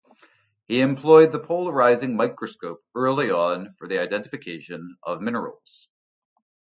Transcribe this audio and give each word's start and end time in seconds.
He 0.67 0.81
employed 0.81 1.31
the 1.31 1.37
polarizing 1.37 2.15
microscope 2.15 2.83
early 2.95 3.29
on 3.29 3.75
for 3.77 3.87
the 3.87 3.99
identification 3.99 4.97
of 5.03 5.21
minerals. 5.21 5.89